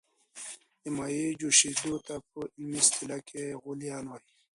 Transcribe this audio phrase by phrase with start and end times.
[0.81, 4.31] د مایع جوشیدو ته په علمي اصطلاح کې غلیان وايي.